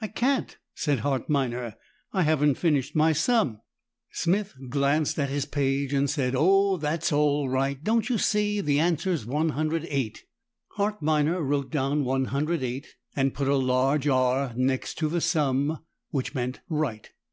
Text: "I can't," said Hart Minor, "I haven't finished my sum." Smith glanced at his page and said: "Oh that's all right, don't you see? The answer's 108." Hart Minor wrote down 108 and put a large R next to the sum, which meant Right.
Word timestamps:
"I 0.00 0.06
can't," 0.06 0.56
said 0.76 1.00
Hart 1.00 1.28
Minor, 1.28 1.74
"I 2.12 2.22
haven't 2.22 2.54
finished 2.54 2.94
my 2.94 3.12
sum." 3.12 3.62
Smith 4.12 4.54
glanced 4.68 5.18
at 5.18 5.28
his 5.28 5.44
page 5.44 5.92
and 5.92 6.08
said: 6.08 6.34
"Oh 6.36 6.76
that's 6.76 7.10
all 7.12 7.48
right, 7.48 7.82
don't 7.82 8.08
you 8.08 8.16
see? 8.16 8.60
The 8.60 8.78
answer's 8.78 9.26
108." 9.26 10.24
Hart 10.76 11.02
Minor 11.02 11.42
wrote 11.42 11.72
down 11.72 12.04
108 12.04 12.94
and 13.16 13.34
put 13.34 13.48
a 13.48 13.56
large 13.56 14.06
R 14.06 14.52
next 14.56 14.98
to 14.98 15.08
the 15.08 15.20
sum, 15.20 15.78
which 16.10 16.32
meant 16.32 16.60
Right. 16.68 17.10